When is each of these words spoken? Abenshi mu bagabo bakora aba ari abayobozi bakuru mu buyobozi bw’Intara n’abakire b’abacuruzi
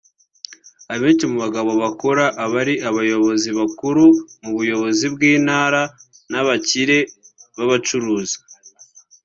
Abenshi 0.93 1.23
mu 1.31 1.37
bagabo 1.43 1.71
bakora 1.83 2.25
aba 2.43 2.55
ari 2.63 2.75
abayobozi 2.89 3.49
bakuru 3.59 4.03
mu 4.41 4.51
buyobozi 4.57 5.05
bw’Intara 5.13 5.81
n’abakire 6.31 6.99
b’abacuruzi 7.55 8.37